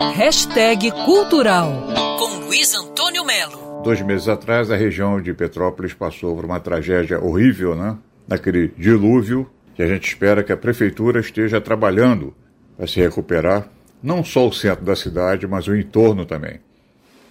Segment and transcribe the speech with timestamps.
[0.00, 1.88] Hashtag Cultural
[2.20, 3.82] com Luiz Antônio Melo.
[3.82, 7.98] Dois meses atrás, a região de Petrópolis passou por uma tragédia horrível, né?
[8.28, 12.32] Naquele dilúvio, que a gente espera que a prefeitura esteja trabalhando
[12.76, 13.68] para se recuperar,
[14.00, 16.60] não só o centro da cidade, mas o entorno também.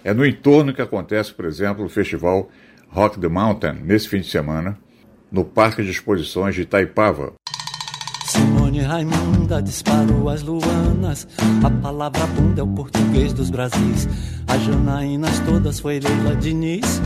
[0.04, 2.50] É no entorno que acontece, por exemplo, o festival
[2.88, 4.78] Rock the Mountain, nesse fim de semana,
[5.32, 7.32] no Parque de Exposições de Itaipava.
[8.78, 11.26] Simone Raimunda disparou as luanas.
[11.64, 14.08] A palavra bunda é o português dos Brasis.
[14.46, 17.00] As Janaínas todas foi Leila Diniz.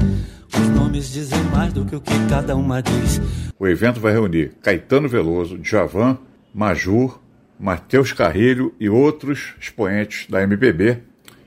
[0.52, 3.20] Os nomes dizem mais do que o que cada uma diz.
[3.58, 6.18] O evento vai reunir Caetano Veloso, Djavan,
[6.52, 7.18] Majur,
[7.58, 10.98] Matheus Carrilho e outros expoentes da MPB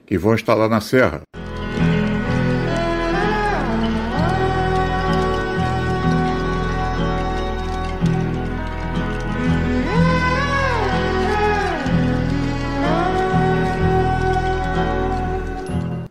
[0.07, 1.21] que vão estar lá na Serra.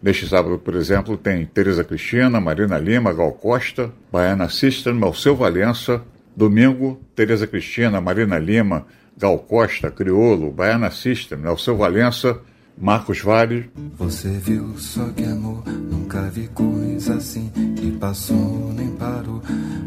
[0.04, 6.02] Neste sábado, por exemplo, tem Tereza Cristina, Marina Lima, Gal Costa, Baiana System, Alceu Valença.
[6.36, 8.84] Domingo, Tereza Cristina, Marina Lima,
[9.16, 12.38] Gal Costa, Criolo, Baiana System, Alceu Valença,
[12.76, 13.70] Marcos Vale.
[13.96, 17.48] Você viu só que amor, nunca vi coisa assim.
[17.76, 19.40] Que passou nem parou,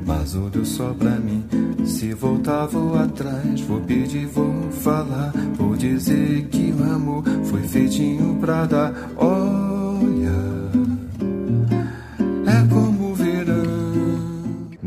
[0.05, 1.45] mas olhou só pra mim.
[1.85, 5.33] Se voltar, vou atrás, vou pedir, vou falar.
[5.55, 8.93] Vou dizer que o amor foi feitinho pra dar.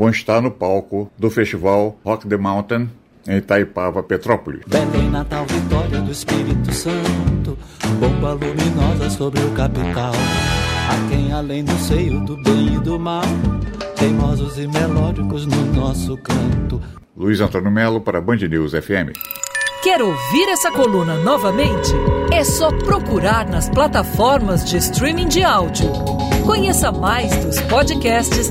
[0.01, 2.89] Vão estar no palco do festival Rock the Mountain
[3.29, 4.63] em Itaipava, Petrópolis.
[4.67, 7.59] Belém, Natal, Vitória do Espírito Santo.
[7.99, 10.15] Bomba luminosa sobre o capital.
[10.89, 13.21] A quem além do seio do bem e do mal.
[13.95, 16.81] Teimosos e melódicos no nosso canto.
[17.15, 19.13] Luiz Antônio Melo para Band News FM.
[19.83, 21.93] Quer ouvir essa coluna novamente?
[22.33, 25.93] É só procurar nas plataformas de streaming de áudio.
[26.47, 28.51] Conheça mais dos podcasts